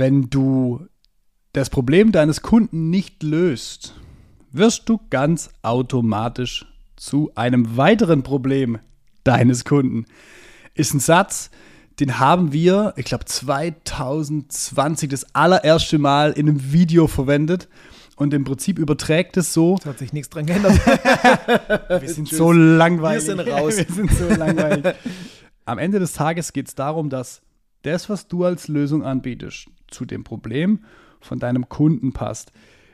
wenn 0.00 0.30
du 0.30 0.86
das 1.52 1.68
Problem 1.68 2.10
deines 2.10 2.40
Kunden 2.40 2.88
nicht 2.88 3.22
löst, 3.22 3.94
wirst 4.50 4.88
du 4.88 4.98
ganz 5.10 5.50
automatisch 5.60 6.64
zu 6.96 7.30
einem 7.34 7.76
weiteren 7.76 8.22
Problem 8.22 8.78
deines 9.24 9.66
Kunden. 9.66 10.06
Ist 10.74 10.94
ein 10.94 11.00
Satz, 11.00 11.50
den 12.00 12.18
haben 12.18 12.54
wir, 12.54 12.94
ich 12.96 13.04
glaube 13.04 13.26
2020 13.26 15.10
das 15.10 15.34
allererste 15.34 15.98
Mal 15.98 16.32
in 16.32 16.48
einem 16.48 16.72
Video 16.72 17.06
verwendet. 17.06 17.68
Und 18.16 18.32
im 18.32 18.44
Prinzip 18.44 18.78
überträgt 18.78 19.36
es 19.36 19.52
so. 19.52 19.76
Es 19.78 19.84
hat 19.84 19.98
sich 19.98 20.14
nichts 20.14 20.30
dran 20.30 20.46
geändert. 20.46 20.78
wir 21.88 22.08
sind 22.08 22.28
so 22.28 22.52
langweilig. 22.52 23.26
Wir 23.26 23.36
sind 23.36 23.52
raus. 23.52 23.76
Wir 23.76 23.94
sind 23.94 24.10
so 24.12 24.28
langweilig. 24.28 24.94
Am 25.66 25.78
Ende 25.78 25.98
des 25.98 26.14
Tages 26.14 26.54
geht 26.54 26.68
es 26.68 26.74
darum, 26.74 27.10
dass 27.10 27.42
das, 27.82 28.08
was 28.08 28.28
du 28.28 28.44
als 28.44 28.68
Lösung 28.68 29.04
anbietest, 29.04 29.68
zu 29.90 30.04
dem 30.04 30.24
Problem 30.24 30.80
von 31.20 31.38
deinem 31.38 31.68
Kunden 31.68 32.12
passt. 32.12 32.52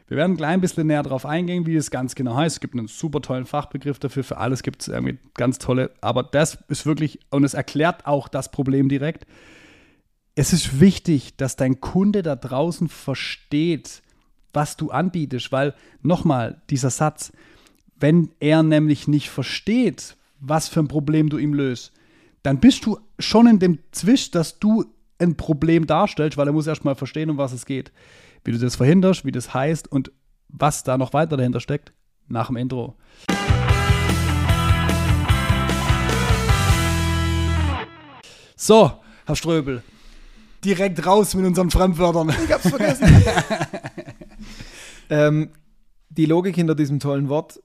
Wir 0.08 0.16
werden 0.16 0.32
ein 0.32 0.36
klein 0.36 0.60
bisschen 0.60 0.86
näher 0.86 1.02
darauf 1.02 1.26
eingehen, 1.26 1.66
wie 1.66 1.74
es 1.74 1.90
ganz 1.90 2.14
genau 2.14 2.36
heißt. 2.36 2.56
Es 2.56 2.60
gibt 2.60 2.74
einen 2.74 2.86
super 2.86 3.20
tollen 3.20 3.44
Fachbegriff 3.44 3.98
dafür. 3.98 4.22
Für 4.22 4.36
alles 4.36 4.62
gibt 4.62 4.82
es 4.82 4.88
irgendwie 4.88 5.18
ganz 5.34 5.58
tolle. 5.58 5.90
Aber 6.00 6.22
das 6.22 6.58
ist 6.68 6.86
wirklich, 6.86 7.18
und 7.30 7.42
es 7.42 7.54
erklärt 7.54 8.06
auch 8.06 8.28
das 8.28 8.50
Problem 8.52 8.88
direkt. 8.88 9.26
Es 10.36 10.52
ist 10.52 10.80
wichtig, 10.80 11.36
dass 11.36 11.56
dein 11.56 11.80
Kunde 11.80 12.22
da 12.22 12.36
draußen 12.36 12.88
versteht, 12.88 14.02
was 14.52 14.76
du 14.76 14.90
anbietest, 14.90 15.50
weil 15.50 15.74
nochmal 16.02 16.62
dieser 16.70 16.90
Satz, 16.90 17.32
wenn 17.98 18.30
er 18.38 18.62
nämlich 18.62 19.08
nicht 19.08 19.30
versteht, 19.30 20.16
was 20.38 20.68
für 20.68 20.80
ein 20.80 20.88
Problem 20.88 21.30
du 21.30 21.38
ihm 21.38 21.54
löst, 21.54 21.92
dann 22.42 22.60
bist 22.60 22.86
du 22.86 22.98
schon 23.18 23.48
in 23.48 23.58
dem 23.58 23.78
Zwisch, 23.90 24.30
dass 24.30 24.60
du 24.60 24.84
ein 25.18 25.36
Problem 25.36 25.86
darstellst, 25.86 26.36
weil 26.36 26.46
er 26.46 26.52
muss 26.52 26.66
erstmal 26.66 26.94
verstehen, 26.94 27.30
um 27.30 27.38
was 27.38 27.52
es 27.52 27.66
geht. 27.66 27.92
Wie 28.44 28.52
du 28.52 28.58
das 28.58 28.76
verhinderst, 28.76 29.24
wie 29.24 29.32
das 29.32 29.54
heißt 29.54 29.90
und 29.90 30.12
was 30.48 30.84
da 30.84 30.98
noch 30.98 31.12
weiter 31.12 31.36
dahinter 31.36 31.60
steckt, 31.60 31.92
nach 32.28 32.48
dem 32.48 32.56
Intro. 32.56 32.96
So, 38.54 38.92
Herr 39.26 39.36
Ströbel, 39.36 39.82
direkt 40.64 41.04
raus 41.04 41.34
mit 41.34 41.44
unseren 41.44 41.70
Fremdwörtern. 41.70 42.34
Ich 42.44 42.52
hab's 42.52 42.68
vergessen. 42.68 43.06
ähm, 45.10 45.50
die 46.08 46.26
Logik 46.26 46.54
hinter 46.54 46.74
diesem 46.74 47.00
tollen 47.00 47.28
Wort, 47.28 47.60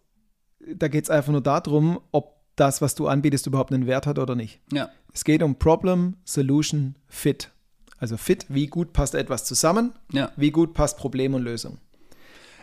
da 0.60 0.88
geht 0.88 1.06
es 1.06 1.10
einfach 1.10 1.32
nur 1.32 1.42
darum, 1.42 2.00
ob 2.12 2.41
das, 2.56 2.82
was 2.82 2.96
du 2.96 3.08
anbietest, 3.08 3.48
überhaupt 3.48 3.74
einen 3.74 3.88
Wert 3.88 4.08
hat 4.08 4.20
oder 4.20 4.36
nicht. 4.36 4.60
Ja. 4.72 4.90
Es 5.14 5.24
geht 5.24 5.42
um 5.44 5.56
Problem, 5.56 6.16
Solution, 6.26 6.96
Fit. 7.08 7.50
Also 7.98 8.18
Fit, 8.18 8.46
wie 8.50 8.68
gut 8.68 8.94
passt 8.94 9.16
etwas 9.16 9.46
zusammen, 9.46 9.94
Ja. 10.12 10.32
wie 10.36 10.52
gut 10.52 10.74
passt 10.74 10.98
Problem 10.98 11.34
und 11.34 11.44
Lösung. 11.44 11.78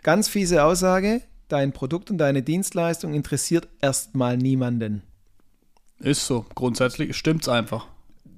Ganz 0.03 0.29
fiese 0.29 0.65
Aussage, 0.65 1.23
dein 1.49 1.73
Produkt 1.73 2.11
und 2.11 2.19
deine 2.19 2.43
Dienstleistung 2.43 3.15
interessiert 3.15 3.69
erstmal 3.81 4.37
niemanden. 4.37 5.03
Ist 6.01 6.27
so. 6.27 6.45
Grundsätzlich 6.55 7.17
stimmt's 7.17 7.49
einfach. 7.49 7.87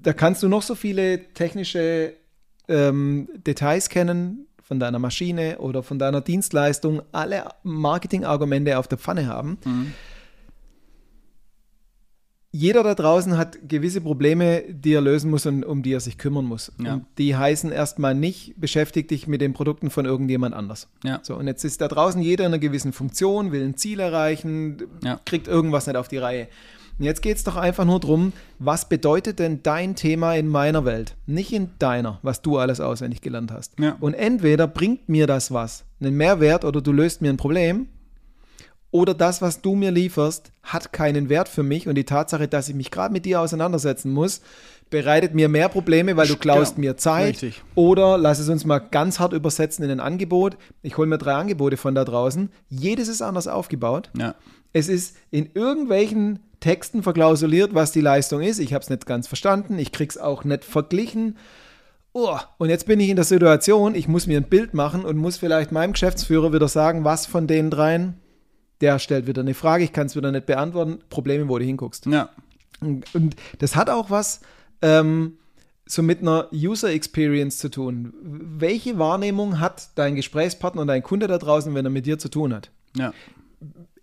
Da 0.03 0.13
kannst 0.13 0.43
du 0.43 0.49
noch 0.49 0.63
so 0.63 0.75
viele 0.75 1.33
technische 1.35 2.15
ähm, 2.69 3.29
Details 3.47 3.89
kennen 3.91 4.47
von 4.63 4.79
deiner 4.81 4.99
Maschine 4.99 5.59
oder 5.59 5.83
von 5.83 5.99
deiner 5.99 6.21
Dienstleistung, 6.21 7.03
alle 7.13 7.45
Marketingargumente 7.65 8.79
auf 8.79 8.89
der 8.89 8.99
Pfanne 8.99 9.27
haben. 9.27 9.59
Jeder 12.53 12.83
da 12.83 12.97
draußen 12.97 13.37
hat 13.37 13.59
gewisse 13.69 14.01
Probleme, 14.01 14.63
die 14.69 14.93
er 14.95 15.01
lösen 15.01 15.31
muss 15.31 15.47
und 15.47 15.65
um 15.65 15.85
die 15.85 15.93
er 15.93 16.01
sich 16.01 16.19
kümmern 16.19 16.45
muss. 16.45 16.73
Ja. 16.83 16.95
Und 16.95 17.05
die 17.17 17.37
heißen 17.37 17.71
erstmal 17.71 18.15
nicht, 18.17 18.55
beschäftig 18.61 19.07
dich 19.07 19.29
mit 19.29 19.41
den 19.41 19.53
Produkten 19.53 19.89
von 19.89 20.05
irgendjemand 20.05 20.55
anders. 20.57 20.89
Ja. 21.05 21.21
So, 21.23 21.37
und 21.37 21.47
jetzt 21.47 21.63
ist 21.65 21.81
da 21.81 21.87
draußen 21.87 22.21
jeder 22.21 22.45
in 22.47 22.49
einer 22.53 22.59
gewissen 22.59 22.93
Funktion, 22.93 23.53
will 23.53 23.63
ein 23.65 23.77
Ziel 23.77 24.01
erreichen, 24.01 24.79
Ja. 25.05 25.21
kriegt 25.25 25.47
irgendwas 25.47 25.87
nicht 25.87 25.97
auf 25.97 26.09
die 26.09 26.19
Reihe. 26.19 26.49
Und 26.99 27.05
jetzt 27.07 27.23
geht 27.23 27.37
es 27.37 27.45
doch 27.45 27.57
einfach 27.57 27.85
nur 27.85 28.01
darum, 28.01 28.33
was 28.59 28.89
bedeutet 28.89 29.39
denn 29.39 29.63
dein 29.63 29.95
Thema 29.95 30.35
in 30.35 30.49
meiner 30.49 30.85
Welt? 30.85 31.15
Nicht 31.27 31.53
in 31.53 31.71
deiner, 31.79 32.19
was 32.23 32.43
du 32.43 32.59
alles 32.59 32.79
auswendig 32.81 33.23
gelernt 33.23 33.53
hast. 33.53 33.75
Und 34.01 34.13
entweder 34.15 34.67
bringt 34.67 35.09
mir 35.09 35.27
das 35.27 35.51
was, 35.53 35.85
einen 36.01 36.17
Mehrwert 36.17 36.65
oder 36.65 36.83
du 36.83 36.93
löst 36.93 37.23
mir 37.23 37.31
ein 37.31 37.37
Problem, 37.39 37.87
oder 38.91 39.15
das, 39.15 39.41
was 39.41 39.61
du 39.63 39.75
mir 39.75 39.91
lieferst, 39.91 40.51
hat 40.63 40.93
keinen 40.93 41.29
Wert 41.29 41.49
für 41.49 41.63
mich 41.63 41.87
und 41.89 41.95
die 41.95 42.05
Tatsache, 42.05 42.49
dass 42.49 42.69
ich 42.69 42.75
mich 42.75 42.91
gerade 42.91 43.13
mit 43.13 43.25
dir 43.25 43.41
auseinandersetzen 43.41 44.13
muss, 44.13 44.41
bereitet 44.91 45.35
mir 45.35 45.49
mehr 45.49 45.69
Probleme, 45.69 46.17
weil 46.17 46.27
du 46.27 46.37
klaust 46.37 46.75
Genau. 46.75 46.89
mir 46.89 46.97
Zeit. 46.97 47.35
Richtig. 47.35 47.63
Oder 47.77 48.19
lass 48.19 48.41
es 48.41 48.49
uns 48.49 48.65
mal 48.65 48.81
ganz 48.81 49.21
hart 49.21 49.33
übersetzen 49.33 49.85
in 49.85 49.91
ein 49.93 50.01
Angebot. 50.01 50.57
Ich 50.83 50.97
hole 50.97 51.07
mir 51.07 51.19
drei 51.19 51.35
Angebote 51.35 51.77
von 51.77 51.95
da 51.95 52.05
draußen. 52.05 52.51
Jedes 52.69 53.07
ist 53.07 53.23
anders 53.23 53.47
aufgebaut. 53.47 54.11
Ja. 54.19 54.35
Es 54.73 54.89
ist 54.89 55.17
in 55.31 55.51
irgendwelchen 55.55 56.41
Texten 56.59 57.03
verklausuliert, 57.05 57.75
was 57.75 57.93
die 57.93 58.01
Leistung 58.01 58.43
ist. 58.43 58.59
Ich 58.59 58.75
habe 58.75 58.83
es 58.83 58.91
nicht 58.91 59.07
ganz 59.07 59.29
verstanden. 59.29 59.79
Ich 59.79 59.93
krieg's 59.93 60.19
auch 60.19 60.43
nicht 60.45 60.65
verglichen. 60.65 61.37
Oh, 62.13 62.37
und 62.59 62.69
jetzt 62.69 62.87
bin 62.87 62.99
ich 62.99 63.09
in 63.09 63.17
der 63.17 63.25
Situation, 63.25 63.95
ich 63.95 64.09
muss 64.09 64.27
mir 64.27 64.37
ein 64.39 64.49
Bild 64.49 64.75
machen 64.75 65.05
und 65.05 65.17
muss 65.17 65.37
vielleicht 65.37 65.71
meinem 65.71 65.93
Geschäftsführer 65.93 66.53
wieder 66.53 66.67
sagen, 66.67 67.05
was 67.05 67.27
von 67.27 67.47
den 67.47 67.71
dreien, 67.71 68.15
der 68.81 68.99
stellt 68.99 69.27
wieder 69.27 69.43
eine 69.43 69.55
Frage, 69.55 69.85
ich 69.85 69.93
kann 69.93 70.07
es 70.07 70.17
wieder 70.17 70.33
nicht 70.33 70.47
beantworten. 70.47 71.01
Probleme, 71.11 71.49
wo 71.49 71.59
du 71.59 71.65
hinguckst. 71.65 72.07
Ja. 72.07 72.31
Und, 72.81 73.15
und 73.15 73.37
das 73.59 73.77
hat 73.77 73.91
auch 73.91 74.11
was 74.11 74.41
ähm, 74.83 75.39
so 75.87 76.03
mit 76.03 76.21
einer 76.21 76.49
User 76.53 76.91
Experience 76.91 77.59
zu 77.59 77.69
tun. 77.69 78.15
Welche 78.23 78.99
Wahrnehmung 78.99 79.61
hat 79.61 79.91
dein 79.97 80.15
Gesprächspartner 80.15 80.83
und 80.83 80.89
dein 80.89 81.03
Kunde 81.03 81.27
da 81.27 81.39
draußen, 81.39 81.75
wenn 81.75 81.85
er 81.85 81.91
mit 81.91 82.07
dir 82.07 82.19
zu 82.19 82.29
tun 82.29 82.55
hat? 82.55 82.71
Ja. 82.97 83.13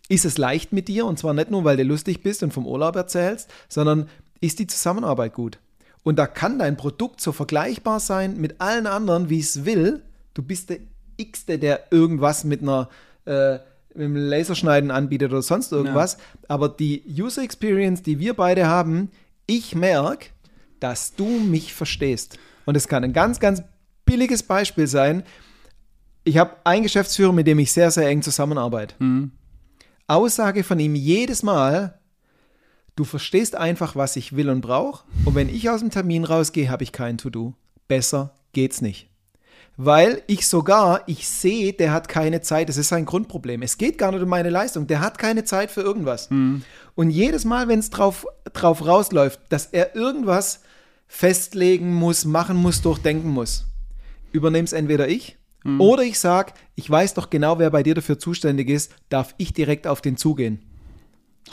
Ist 0.09 0.25
es 0.25 0.37
leicht 0.37 0.73
mit 0.73 0.87
dir 0.87 1.05
und 1.05 1.17
zwar 1.17 1.33
nicht 1.33 1.51
nur, 1.51 1.63
weil 1.63 1.77
du 1.77 1.83
lustig 1.83 2.21
bist 2.21 2.43
und 2.43 2.53
vom 2.53 2.67
Urlaub 2.67 2.95
erzählst, 2.95 3.49
sondern 3.67 4.09
ist 4.41 4.59
die 4.59 4.67
Zusammenarbeit 4.67 5.33
gut? 5.33 5.59
Und 6.03 6.17
da 6.17 6.27
kann 6.27 6.59
dein 6.59 6.77
Produkt 6.77 7.19
so 7.19 7.31
vergleichbar 7.31 7.99
sein 7.99 8.37
mit 8.37 8.61
allen 8.61 8.87
anderen, 8.87 9.29
wie 9.29 9.39
es 9.39 9.65
will. 9.65 10.03
Du 10.33 10.43
bist 10.43 10.69
der 10.69 10.79
X-te, 11.17 11.59
der 11.59 11.91
irgendwas 11.91 12.43
mit 12.43 12.61
einer 12.61 12.89
äh, 13.25 13.59
mit 13.97 14.05
dem 14.05 14.15
Laserschneiden 14.15 14.91
anbietet 14.91 15.31
oder 15.31 15.41
sonst 15.41 15.71
irgendwas. 15.71 16.17
Aber 16.47 16.69
die 16.69 17.03
User 17.07 17.41
Experience, 17.41 18.03
die 18.03 18.19
wir 18.19 18.33
beide 18.35 18.67
haben, 18.67 19.09
ich 19.47 19.75
merke, 19.75 20.27
dass 20.79 21.15
du 21.15 21.25
mich 21.25 21.73
verstehst. 21.73 22.37
Und 22.65 22.77
es 22.77 22.87
kann 22.87 23.03
ein 23.03 23.13
ganz, 23.13 23.39
ganz 23.39 23.63
billiges 24.05 24.43
Beispiel 24.43 24.87
sein. 24.87 25.23
Ich 26.23 26.37
habe 26.37 26.55
einen 26.63 26.83
Geschäftsführer, 26.83 27.33
mit 27.33 27.47
dem 27.47 27.59
ich 27.59 27.71
sehr, 27.71 27.89
sehr 27.91 28.07
eng 28.07 28.21
zusammenarbeite. 28.21 28.95
Aussage 30.07 30.63
von 30.63 30.79
ihm 30.79 30.95
jedes 30.95 31.43
Mal, 31.43 31.99
du 32.95 33.03
verstehst 33.03 33.55
einfach, 33.55 33.95
was 33.95 34.15
ich 34.15 34.35
will 34.35 34.49
und 34.49 34.61
brauche. 34.61 35.05
Und 35.25 35.35
wenn 35.35 35.49
ich 35.49 35.69
aus 35.69 35.79
dem 35.79 35.89
Termin 35.89 36.23
rausgehe, 36.23 36.69
habe 36.69 36.83
ich 36.83 36.91
kein 36.91 37.17
To-Do. 37.17 37.55
Besser 37.87 38.35
geht's 38.53 38.81
nicht. 38.81 39.09
Weil 39.77 40.23
ich 40.25 40.47
sogar, 40.47 41.03
ich 41.05 41.27
sehe, 41.27 41.71
der 41.71 41.91
hat 41.91 42.09
keine 42.09 42.41
Zeit. 42.41 42.67
Das 42.67 42.77
ist 42.77 42.89
sein 42.89 43.05
Grundproblem. 43.05 43.61
Es 43.61 43.77
geht 43.77 43.97
gar 43.99 44.11
nicht 44.11 44.23
um 44.23 44.29
meine 44.29 44.49
Leistung. 44.49 44.87
Der 44.87 44.99
hat 45.01 45.19
keine 45.19 45.43
Zeit 45.43 45.69
für 45.69 45.81
irgendwas. 45.81 46.29
Und 46.95 47.11
jedes 47.11 47.45
Mal, 47.45 47.67
wenn 47.67 47.79
es 47.79 47.91
drauf, 47.91 48.25
drauf 48.53 48.85
rausläuft, 48.85 49.39
dass 49.49 49.67
er 49.67 49.95
irgendwas 49.95 50.61
festlegen 51.07 51.93
muss, 51.93 52.25
machen 52.25 52.57
muss, 52.57 52.81
durchdenken 52.81 53.29
muss, 53.29 53.67
übernehme 54.31 54.65
es 54.65 54.73
entweder 54.73 55.07
ich 55.07 55.37
oder 55.79 56.03
ich 56.03 56.17
sage, 56.17 56.53
ich 56.75 56.89
weiß 56.89 57.13
doch 57.13 57.29
genau, 57.29 57.59
wer 57.59 57.69
bei 57.69 57.83
dir 57.83 57.93
dafür 57.93 58.17
zuständig 58.17 58.69
ist, 58.69 58.93
darf 59.09 59.35
ich 59.37 59.53
direkt 59.53 59.85
auf 59.85 60.01
den 60.01 60.15
zugehen. 60.17 60.61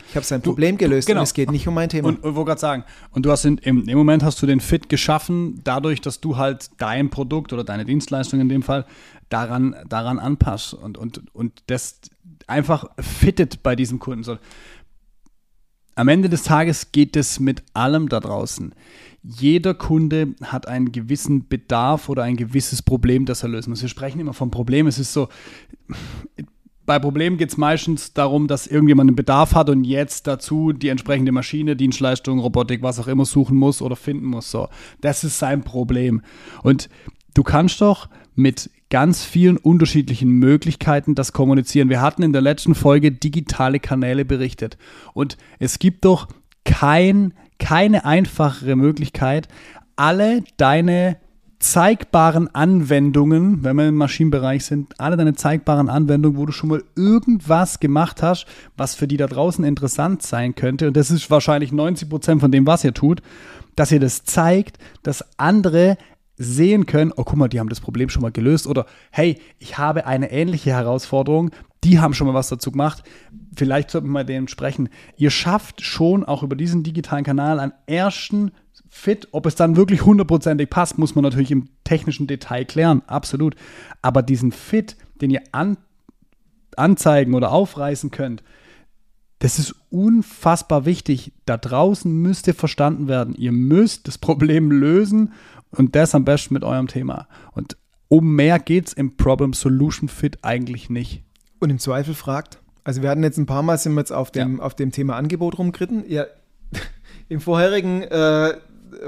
Ich 0.09 0.17
habe 0.17 0.25
sein 0.25 0.43
Problem 0.43 0.79
gelöst 0.79 1.07
genau. 1.07 1.21
und 1.21 1.25
es 1.25 1.35
geht 1.35 1.51
nicht 1.51 1.67
um 1.67 1.75
mein 1.75 1.89
Thema. 1.89 2.09
Und, 2.09 2.23
und 2.23 2.35
wollte 2.35 2.49
gerade 2.49 2.61
sagen, 2.61 2.85
und 3.11 3.27
du 3.27 3.31
hast 3.31 3.45
in, 3.45 3.59
im, 3.59 3.89
im 3.89 3.99
Moment 3.99 4.23
hast 4.23 4.41
du 4.43 4.47
den 4.47 4.61
Fit 4.61 4.89
geschaffen, 4.89 5.61
dadurch, 5.65 6.01
dass 6.01 6.21
du 6.21 6.37
halt 6.37 6.71
dein 6.79 7.11
Produkt 7.11 7.53
oder 7.53 7.65
deine 7.65 7.85
Dienstleistung 7.85 8.41
in 8.41 8.49
dem 8.49 8.63
Fall 8.63 8.87
daran, 9.29 9.75
daran 9.89 10.19
anpasst 10.19 10.75
und, 10.75 10.99
und, 10.99 11.35
und 11.35 11.63
das 11.67 12.01
einfach 12.47 12.87
fittet 12.99 13.63
bei 13.63 13.75
diesem 13.77 13.99
Kunden. 13.99 14.23
So, 14.23 14.39
am 15.97 16.09
Ende 16.09 16.29
des 16.29 16.43
Tages 16.43 16.93
geht 16.93 17.17
es 17.17 17.39
mit 17.41 17.63
allem 17.73 18.09
da 18.09 18.21
draußen. 18.21 18.75
Jeder 19.23 19.75
Kunde 19.75 20.35
hat 20.43 20.69
einen 20.69 20.93
gewissen 20.93 21.49
Bedarf 21.49 22.09
oder 22.09 22.25
ein 22.25 22.37
gewisses 22.37 22.83
Problem, 22.83 23.25
das 23.25 23.43
er 23.43 23.49
lösen 23.49 23.71
muss. 23.71 23.81
Wir 23.81 23.89
sprechen 23.89 24.21
immer 24.21 24.35
vom 24.35 24.51
Problem. 24.51 24.87
Es 24.87 24.99
ist 24.99 25.13
so, 25.13 25.29
bei 26.87 26.99
Problemen 26.99 27.39
geht 27.39 27.51
es 27.51 27.57
meistens 27.57 28.13
darum, 28.13 28.47
dass 28.47 28.67
irgendjemand 28.67 29.09
einen 29.09 29.17
Bedarf 29.17 29.55
hat 29.55 29.71
und 29.71 29.85
jetzt 29.85 30.27
dazu 30.27 30.73
die 30.73 30.89
entsprechende 30.89 31.33
Maschine, 31.33 31.77
Dienstleistung, 31.77 32.39
Robotik, 32.39 32.83
was 32.83 32.99
auch 32.99 33.09
immer 33.09 33.25
suchen 33.25 33.57
muss 33.57 33.81
oder 33.81 33.97
finden 33.97 34.27
muss. 34.27 34.51
So, 34.51 34.69
das 35.01 35.25
ist 35.25 35.39
sein 35.39 35.63
Problem. 35.63 36.23
Und 36.63 36.89
du 37.35 37.43
kannst 37.43 37.81
doch 37.81 38.09
mit 38.35 38.71
ganz 38.91 39.25
vielen 39.25 39.57
unterschiedlichen 39.57 40.31
Möglichkeiten 40.31 41.15
das 41.15 41.33
kommunizieren. 41.33 41.89
Wir 41.89 42.01
hatten 42.01 42.23
in 42.23 42.33
der 42.33 42.43
letzten 42.43 42.75
Folge 42.75 43.13
digitale 43.13 43.81
Kanäle 43.81 44.25
berichtet 44.25 44.77
und 45.15 45.37
es 45.59 45.79
gibt 45.79 46.05
doch 46.05 46.29
kein, 46.65 47.35
keine 47.59 48.05
einfachere 48.05 48.77
Möglichkeit, 48.77 49.49
alle 49.97 50.45
deine 50.57 51.17
zeigbaren 51.65 52.55
Anwendungen, 52.55 53.65
wenn 53.65 53.77
wir 53.77 53.89
im 53.89 53.97
Maschinenbereich 53.97 54.67
sind, 54.67 55.01
alle 55.01 55.17
deine 55.17 55.35
zeigbaren 55.35 55.89
Anwendungen, 55.89 56.39
wo 56.39 56.45
du 56.45 56.53
schon 56.53 56.69
mal 56.69 56.85
irgendwas 56.95 57.81
gemacht 57.81 58.23
hast, 58.23 58.47
was 58.77 58.95
für 58.95 59.09
die 59.09 59.17
da 59.17 59.27
draußen 59.27 59.65
interessant 59.65 60.23
sein 60.23 60.55
könnte. 60.55 60.89
Und 60.89 60.97
das 60.97 61.11
ist 61.11 61.31
wahrscheinlich 61.31 61.73
90 61.73 62.09
Prozent 62.11 62.41
von 62.43 62.53
dem, 62.53 62.67
was 62.67 62.85
ihr 62.85 62.93
tut, 62.93 63.23
dass 63.77 63.91
ihr 63.91 64.01
das 64.01 64.25
zeigt, 64.25 64.79
dass 65.03 65.25
andere 65.39 65.97
sehen 66.37 66.85
können, 66.85 67.13
oh 67.17 67.25
guck 67.25 67.37
mal, 67.37 67.49
die 67.49 67.61
haben 67.61 67.69
das 67.69 67.81
Problem 67.81 68.09
schon 68.09 68.23
mal 68.23 68.33
gelöst 68.33 68.67
oder 68.67 68.87
hey, 69.11 69.41
ich 69.59 69.79
habe 69.79 70.07
eine 70.07 70.31
ähnliche 70.31 70.71
Herausforderung, 70.71 71.51
die 71.83 71.99
haben 71.99 72.15
schon 72.15 72.27
mal 72.27 72.35
was 72.35 72.49
dazu 72.49 72.73
gemacht. 72.73 73.05
Vielleicht 73.57 73.91
sollten 73.91 74.09
wir 74.09 74.13
mal 74.13 74.25
denen 74.25 74.49
sprechen. 74.49 74.89
Ihr 75.17 75.31
schafft 75.31 75.83
schon 75.83 76.25
auch 76.25 76.43
über 76.43 76.57
diesen 76.57 76.83
digitalen 76.83 77.25
Kanal 77.25 77.61
einen 77.61 77.73
ersten 77.87 78.53
Fit. 78.89 79.29
Ob 79.33 79.47
es 79.47 79.55
dann 79.55 79.77
wirklich 79.77 80.05
hundertprozentig 80.05 80.71
passt, 80.71 80.99
muss 80.99 81.15
man 81.15 81.23
natürlich 81.23 81.51
im 81.51 81.69
technischen 81.85 82.27
Detail 82.27 82.65
klären, 82.65 83.03
absolut. 83.07 83.55
Aber 84.03 84.23
diesen 84.23 84.53
Fit, 84.53 84.97
den 85.21 85.31
ihr 85.31 85.43
an, 85.53 85.77
anzeigen 86.77 87.35
oder 87.35 87.53
aufreißen 87.53 88.11
könnt, 88.11 88.43
das 89.39 89.59
ist 89.59 89.75
unfassbar 89.91 90.87
wichtig. 90.87 91.33
Da 91.45 91.57
draußen 91.57 92.11
müsst 92.11 92.47
ihr 92.47 92.55
verstanden 92.55 93.09
werden. 93.09 93.35
Ihr 93.35 93.53
müsst 93.53 94.09
das 94.09 94.17
Problem 94.17 94.71
lösen 94.71 95.33
und 95.71 95.95
das 95.97 96.15
am 96.15 96.25
besten 96.25 96.55
mit 96.55 96.65
eurem 96.65 96.87
Thema. 96.87 97.29
Und 97.53 97.77
um 98.09 98.35
mehr 98.35 98.59
geht 98.59 98.89
es 98.89 98.93
im 98.93 99.17
Problem-Solution-Fit 99.17 100.39
eigentlich 100.43 100.89
nicht. 100.89 101.25
Und 101.59 101.71
im 101.71 101.79
Zweifel 101.79 102.15
fragt, 102.15 102.59
also 102.85 103.03
wir 103.03 103.11
hatten 103.11 103.23
jetzt 103.23 103.39
ein 103.39 103.47
paar 103.47 103.63
Mal 103.63 103.79
sind 103.79 103.95
wir 103.95 104.01
jetzt 104.01 104.13
auf 104.13 104.31
dem, 104.31 104.59
ja. 104.59 104.63
auf 104.63 104.75
dem 104.75 104.93
Thema 104.93 105.17
Angebot 105.17 105.59
rumgeritten. 105.59 106.05
Ja, 106.09 106.27
Im 107.29 107.41
vorherigen 107.41 108.03
äh, 108.03 108.55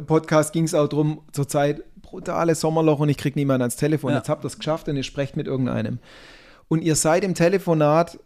Podcast 0.06 0.52
ging 0.52 0.64
es 0.64 0.74
auch 0.74 0.88
darum, 0.88 1.20
zurzeit 1.32 1.82
brutale 2.02 2.54
Sommerloch 2.54 3.00
und 3.00 3.08
ich 3.08 3.16
kriege 3.16 3.38
niemanden 3.38 3.62
ans 3.62 3.76
Telefon. 3.76 4.12
Ja. 4.12 4.18
Jetzt 4.18 4.28
habt 4.28 4.44
ihr 4.44 4.48
es 4.48 4.58
geschafft 4.58 4.88
und 4.88 4.96
ihr 4.96 5.02
sprecht 5.02 5.36
mit 5.36 5.46
irgendeinem. 5.46 5.98
Und 6.68 6.82
ihr 6.82 6.96
seid 6.96 7.24
im 7.24 7.34
Telefonat 7.34 8.18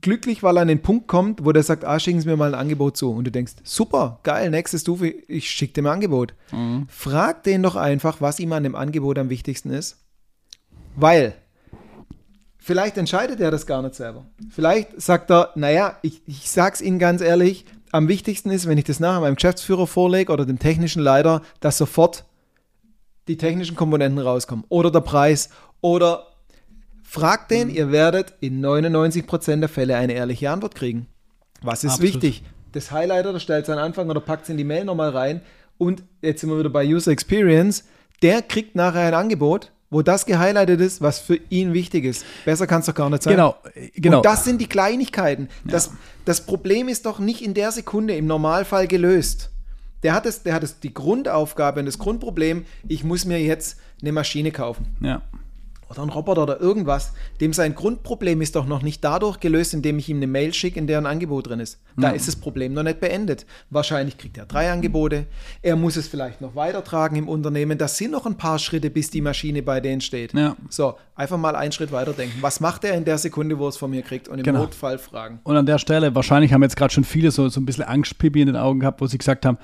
glücklich, 0.00 0.42
weil 0.42 0.56
er 0.56 0.62
an 0.62 0.68
den 0.68 0.82
Punkt 0.82 1.06
kommt, 1.06 1.44
wo 1.44 1.52
der 1.52 1.62
sagt, 1.62 1.84
ah, 1.84 1.98
schicken 1.98 2.20
Sie 2.20 2.28
mir 2.28 2.36
mal 2.36 2.54
ein 2.54 2.60
Angebot 2.60 2.96
zu. 2.96 3.10
Und 3.10 3.24
du 3.24 3.30
denkst, 3.30 3.54
super, 3.62 4.20
geil, 4.22 4.50
nächste 4.50 4.78
Stufe, 4.78 5.08
ich 5.08 5.50
schicke 5.50 5.74
dem 5.74 5.86
Angebot. 5.86 6.34
Mhm. 6.50 6.86
Frag 6.88 7.42
den 7.44 7.62
doch 7.62 7.76
einfach, 7.76 8.20
was 8.20 8.40
ihm 8.40 8.52
an 8.52 8.62
dem 8.62 8.74
Angebot 8.74 9.18
am 9.18 9.28
wichtigsten 9.28 9.70
ist. 9.70 9.98
Weil, 10.96 11.34
vielleicht 12.58 12.96
entscheidet 12.96 13.40
er 13.40 13.50
das 13.50 13.66
gar 13.66 13.82
nicht 13.82 13.94
selber. 13.94 14.26
Vielleicht 14.50 15.00
sagt 15.00 15.30
er, 15.30 15.50
naja, 15.54 15.98
ich, 16.02 16.22
ich 16.26 16.50
sag's 16.50 16.80
Ihnen 16.80 16.98
ganz 16.98 17.20
ehrlich, 17.20 17.64
am 17.92 18.08
wichtigsten 18.08 18.50
ist, 18.50 18.66
wenn 18.66 18.78
ich 18.78 18.84
das 18.84 18.98
nachher 18.98 19.20
meinem 19.20 19.36
Geschäftsführer 19.36 19.86
vorlege 19.86 20.32
oder 20.32 20.44
dem 20.44 20.58
technischen 20.58 21.02
Leiter, 21.02 21.42
dass 21.60 21.78
sofort 21.78 22.24
die 23.28 23.36
technischen 23.36 23.76
Komponenten 23.76 24.18
rauskommen. 24.18 24.64
Oder 24.68 24.90
der 24.90 25.00
Preis. 25.00 25.50
Oder 25.80 26.26
Fragt 27.12 27.50
den, 27.50 27.68
mhm. 27.68 27.74
ihr 27.74 27.92
werdet 27.92 28.32
in 28.40 28.64
99% 28.64 29.60
der 29.60 29.68
Fälle 29.68 29.96
eine 29.96 30.14
ehrliche 30.14 30.50
Antwort 30.50 30.74
kriegen. 30.74 31.08
Was 31.60 31.84
ist 31.84 31.90
Absolut. 31.90 32.14
wichtig? 32.14 32.42
Das 32.72 32.90
Highlighter, 32.90 33.34
der 33.34 33.38
stellt 33.38 33.64
es 33.64 33.68
an 33.68 33.78
Anfang 33.78 34.08
oder 34.08 34.20
packt 34.20 34.44
es 34.44 34.48
in 34.48 34.56
die 34.56 34.64
Mail 34.64 34.86
nochmal 34.86 35.10
rein. 35.10 35.42
Und 35.76 36.02
jetzt 36.22 36.40
sind 36.40 36.48
wir 36.48 36.58
wieder 36.58 36.70
bei 36.70 36.86
User 36.86 37.10
Experience. 37.10 37.84
Der 38.22 38.40
kriegt 38.40 38.76
nachher 38.76 39.08
ein 39.08 39.12
Angebot, 39.12 39.72
wo 39.92 40.00
das 40.00 40.24
gehighlightet 40.24 40.80
ist, 40.80 41.02
was 41.02 41.18
für 41.18 41.38
ihn 41.50 41.74
wichtig 41.74 42.04
ist. 42.04 42.24
Besser 42.46 42.66
kann 42.66 42.80
es 42.80 42.86
doch 42.86 42.94
gar 42.94 43.10
nicht 43.10 43.22
sein. 43.22 43.34
Genau, 43.34 43.56
genau. 43.94 44.16
Und 44.16 44.26
das 44.26 44.44
sind 44.44 44.60
die 44.60 44.66
Kleinigkeiten. 44.66 45.48
Ja. 45.66 45.72
Das, 45.72 45.90
das 46.24 46.40
Problem 46.40 46.88
ist 46.88 47.04
doch 47.04 47.18
nicht 47.18 47.42
in 47.42 47.52
der 47.52 47.70
Sekunde 47.72 48.16
im 48.16 48.26
Normalfall 48.26 48.88
gelöst. 48.88 49.50
Der 50.02 50.14
hat, 50.14 50.24
es, 50.26 50.42
der 50.42 50.54
hat 50.54 50.64
es 50.64 50.80
die 50.80 50.94
Grundaufgabe 50.94 51.80
und 51.80 51.86
das 51.86 51.98
Grundproblem, 51.98 52.64
ich 52.88 53.04
muss 53.04 53.26
mir 53.26 53.40
jetzt 53.40 53.76
eine 54.00 54.12
Maschine 54.12 54.50
kaufen. 54.50 54.86
Ja 55.00 55.22
oder 55.92 56.02
ein 56.02 56.08
Roboter 56.08 56.42
oder 56.42 56.60
irgendwas, 56.60 57.12
dem 57.40 57.52
sein 57.52 57.74
Grundproblem 57.74 58.40
ist 58.42 58.56
doch 58.56 58.66
noch 58.66 58.82
nicht 58.82 59.04
dadurch 59.04 59.40
gelöst, 59.40 59.74
indem 59.74 59.98
ich 59.98 60.08
ihm 60.08 60.16
eine 60.18 60.26
Mail 60.26 60.52
schicke, 60.52 60.78
in 60.78 60.86
der 60.86 60.98
ein 60.98 61.06
Angebot 61.06 61.48
drin 61.48 61.60
ist. 61.60 61.80
Da 61.96 62.08
ja. 62.08 62.14
ist 62.14 62.28
das 62.28 62.36
Problem 62.36 62.72
noch 62.72 62.82
nicht 62.82 63.00
beendet. 63.00 63.46
Wahrscheinlich 63.70 64.18
kriegt 64.18 64.38
er 64.38 64.46
drei 64.46 64.70
Angebote. 64.72 65.26
Er 65.60 65.76
muss 65.76 65.96
es 65.96 66.08
vielleicht 66.08 66.40
noch 66.40 66.54
weitertragen 66.54 67.16
im 67.16 67.28
Unternehmen. 67.28 67.78
Das 67.78 67.96
sind 67.98 68.10
noch 68.10 68.26
ein 68.26 68.36
paar 68.36 68.58
Schritte, 68.58 68.90
bis 68.90 69.10
die 69.10 69.20
Maschine 69.20 69.62
bei 69.62 69.80
denen 69.80 70.00
steht. 70.00 70.32
Ja. 70.32 70.56
So, 70.68 70.96
einfach 71.14 71.38
mal 71.38 71.54
einen 71.54 71.72
Schritt 71.72 71.92
weiterdenken. 71.92 72.38
Was 72.40 72.60
macht 72.60 72.84
er 72.84 72.94
in 72.94 73.04
der 73.04 73.18
Sekunde, 73.18 73.58
wo 73.58 73.66
er 73.66 73.68
es 73.68 73.76
von 73.76 73.90
mir 73.90 74.02
kriegt? 74.02 74.28
Und 74.28 74.38
im 74.38 74.44
genau. 74.44 74.60
Notfall 74.60 74.98
fragen. 74.98 75.40
Und 75.44 75.56
an 75.56 75.66
der 75.66 75.78
Stelle, 75.78 76.14
wahrscheinlich 76.14 76.52
haben 76.52 76.62
jetzt 76.62 76.76
gerade 76.76 76.92
schon 76.92 77.04
viele 77.04 77.30
so, 77.30 77.48
so 77.48 77.60
ein 77.60 77.66
bisschen 77.66 77.84
Angstpipi 77.84 78.40
in 78.40 78.46
den 78.46 78.56
Augen 78.56 78.80
gehabt, 78.80 79.00
wo 79.00 79.06
sie 79.06 79.18
gesagt 79.18 79.44
haben, 79.44 79.58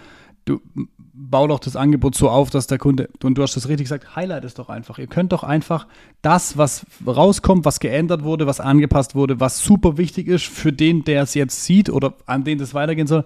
du 0.45 0.61
bau 1.31 1.47
doch 1.47 1.59
das 1.59 1.77
Angebot 1.77 2.15
so 2.15 2.29
auf, 2.29 2.51
dass 2.51 2.67
der 2.67 2.79
Kunde, 2.79 3.09
und 3.23 3.37
du 3.37 3.43
hast 3.43 3.57
das 3.57 3.69
richtig 3.69 3.87
gesagt, 3.87 4.17
highlight 4.17 4.45
es 4.45 4.55
doch 4.55 4.69
einfach. 4.69 4.99
Ihr 4.99 5.07
könnt 5.07 5.33
doch 5.33 5.43
einfach 5.43 5.87
das, 6.23 6.57
was 6.57 6.87
rauskommt, 7.07 7.65
was 7.65 7.81
geändert 7.81 8.23
wurde, 8.23 8.47
was 8.47 8.61
angepasst 8.61 9.15
wurde, 9.15 9.41
was 9.41 9.59
super 9.59 9.99
wichtig 9.99 10.27
ist 10.27 10.47
für 10.47 10.73
den, 10.73 11.05
der 11.05 11.23
es 11.23 11.35
jetzt 11.35 11.65
sieht 11.65 11.91
oder 11.91 12.15
an 12.27 12.45
den 12.45 12.59
das 12.59 12.75
weitergehen 12.75 13.07
soll, 13.07 13.25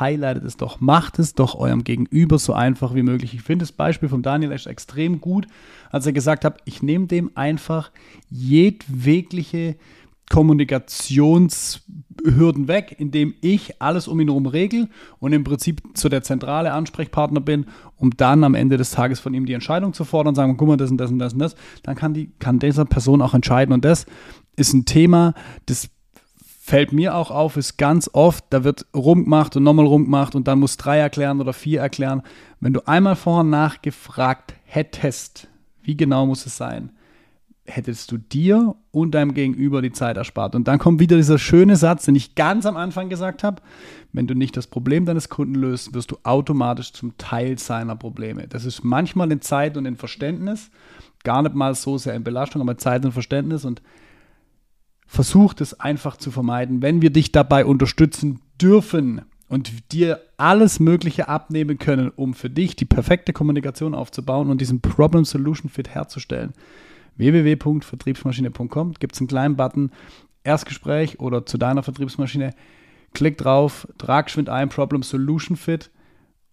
highlightet 0.00 0.44
es 0.44 0.56
doch. 0.56 0.80
Macht 0.80 1.18
es 1.18 1.34
doch 1.34 1.54
eurem 1.54 1.84
Gegenüber 1.84 2.38
so 2.38 2.52
einfach 2.52 2.94
wie 2.94 3.02
möglich. 3.02 3.34
Ich 3.34 3.42
finde 3.42 3.62
das 3.62 3.72
Beispiel 3.72 4.08
von 4.08 4.22
Daniel 4.22 4.52
echt 4.52 4.66
extrem 4.66 5.20
gut, 5.20 5.46
als 5.90 6.06
er 6.06 6.12
gesagt 6.12 6.44
hat, 6.44 6.60
ich 6.64 6.82
nehme 6.82 7.06
dem 7.06 7.30
einfach 7.34 7.90
jedwegliche 8.30 9.76
Kommunikationshürden 10.30 12.68
weg, 12.68 12.96
indem 12.98 13.34
ich 13.40 13.80
alles 13.80 14.08
um 14.08 14.20
ihn 14.20 14.28
herum 14.28 14.46
regel 14.46 14.88
und 15.18 15.32
im 15.32 15.44
Prinzip 15.44 15.82
zu 15.94 16.08
der 16.08 16.22
zentrale 16.22 16.72
Ansprechpartner 16.72 17.40
bin, 17.40 17.66
um 17.96 18.16
dann 18.16 18.44
am 18.44 18.54
Ende 18.54 18.76
des 18.76 18.90
Tages 18.90 19.20
von 19.20 19.34
ihm 19.34 19.46
die 19.46 19.52
Entscheidung 19.52 19.92
zu 19.92 20.04
fordern 20.04 20.34
sagen, 20.34 20.56
guck 20.56 20.68
mal, 20.68 20.76
das 20.76 20.90
und 20.90 20.98
das 20.98 21.10
und 21.10 21.18
das 21.18 21.32
und 21.32 21.38
das, 21.38 21.54
dann 21.82 21.96
kann, 21.96 22.14
die, 22.14 22.30
kann 22.38 22.58
dieser 22.58 22.84
Person 22.84 23.22
auch 23.22 23.34
entscheiden. 23.34 23.72
Und 23.72 23.84
das 23.84 24.06
ist 24.56 24.72
ein 24.72 24.84
Thema, 24.84 25.34
das 25.66 25.88
fällt 26.66 26.92
mir 26.92 27.14
auch 27.14 27.30
auf, 27.30 27.56
ist 27.56 27.76
ganz 27.76 28.10
oft, 28.12 28.44
da 28.50 28.64
wird 28.64 28.86
rumgemacht 28.92 29.56
und 29.56 29.62
nochmal 29.62 29.86
rumgemacht 29.86 30.34
und 30.34 30.48
dann 30.48 30.58
muss 30.58 30.76
drei 30.76 30.98
erklären 30.98 31.40
oder 31.40 31.52
vier 31.52 31.80
erklären. 31.80 32.22
Wenn 32.58 32.72
du 32.72 32.88
einmal 32.88 33.14
vorher 33.14 33.44
nachgefragt 33.44 34.54
hättest, 34.64 35.46
wie 35.82 35.96
genau 35.96 36.26
muss 36.26 36.44
es 36.44 36.56
sein, 36.56 36.90
hättest 37.66 38.10
du 38.12 38.18
dir 38.18 38.74
und 38.90 39.14
deinem 39.14 39.34
Gegenüber 39.34 39.82
die 39.82 39.92
Zeit 39.92 40.16
erspart. 40.16 40.54
Und 40.54 40.68
dann 40.68 40.78
kommt 40.78 41.00
wieder 41.00 41.16
dieser 41.16 41.38
schöne 41.38 41.76
Satz, 41.76 42.04
den 42.04 42.14
ich 42.14 42.34
ganz 42.34 42.66
am 42.66 42.76
Anfang 42.76 43.08
gesagt 43.08 43.42
habe. 43.42 43.62
Wenn 44.12 44.26
du 44.26 44.34
nicht 44.34 44.56
das 44.56 44.66
Problem 44.66 45.04
deines 45.04 45.28
Kunden 45.28 45.54
löst, 45.54 45.94
wirst 45.94 46.10
du 46.10 46.18
automatisch 46.22 46.92
zum 46.92 47.16
Teil 47.18 47.58
seiner 47.58 47.96
Probleme. 47.96 48.48
Das 48.48 48.64
ist 48.64 48.84
manchmal 48.84 49.30
in 49.32 49.40
Zeit 49.40 49.76
und 49.76 49.86
in 49.86 49.96
Verständnis, 49.96 50.70
gar 51.24 51.42
nicht 51.42 51.54
mal 51.54 51.74
so 51.74 51.98
sehr 51.98 52.14
in 52.14 52.24
Belastung, 52.24 52.62
aber 52.62 52.78
Zeit 52.78 53.04
und 53.04 53.12
Verständnis 53.12 53.64
und 53.64 53.82
versuch 55.06 55.54
es 55.60 55.78
einfach 55.78 56.16
zu 56.16 56.30
vermeiden. 56.30 56.82
Wenn 56.82 57.02
wir 57.02 57.10
dich 57.10 57.32
dabei 57.32 57.64
unterstützen 57.64 58.40
dürfen 58.60 59.22
und 59.48 59.92
dir 59.92 60.20
alles 60.36 60.80
Mögliche 60.80 61.28
abnehmen 61.28 61.78
können, 61.78 62.10
um 62.14 62.34
für 62.34 62.50
dich 62.50 62.76
die 62.76 62.84
perfekte 62.84 63.32
Kommunikation 63.32 63.94
aufzubauen 63.94 64.50
und 64.50 64.60
diesen 64.60 64.80
Problem-Solution-Fit 64.80 65.90
herzustellen, 65.90 66.52
www.vertriebsmaschine.com 67.16 68.94
gibt 68.94 69.14
es 69.14 69.20
einen 69.20 69.28
kleinen 69.28 69.56
Button 69.56 69.90
Erstgespräch 70.44 71.20
oder 71.20 71.44
zu 71.44 71.58
deiner 71.58 71.82
Vertriebsmaschine. 71.82 72.54
Klick 73.14 73.38
drauf, 73.38 73.88
trag 73.98 74.26
geschwind 74.26 74.48
ein 74.48 74.68
Problem 74.68 75.02
Solution 75.02 75.56
Fit 75.56 75.90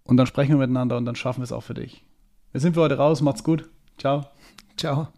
und 0.03 0.17
dann 0.17 0.27
sprechen 0.27 0.51
wir 0.51 0.58
miteinander 0.58 0.98
und 0.98 1.05
dann 1.05 1.15
schaffen 1.15 1.39
wir 1.39 1.46
es 1.46 1.51
auch 1.51 1.63
für 1.63 1.74
dich. 1.74 2.03
Wir 2.51 2.62
sind 2.62 2.74
für 2.74 2.82
heute 2.82 2.98
raus. 2.98 3.22
Macht's 3.22 3.43
gut. 3.43 3.70
Ciao. 3.98 4.25
Ciao. 4.77 5.10